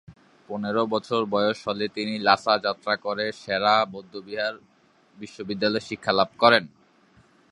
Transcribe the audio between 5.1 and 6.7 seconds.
বিশ্ববিদ্যালয়ে শিক্ষালাভ করেন।